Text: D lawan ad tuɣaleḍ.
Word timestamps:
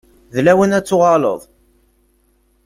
D 0.33 0.35
lawan 0.45 0.75
ad 0.77 0.85
tuɣaleḍ. 0.85 1.41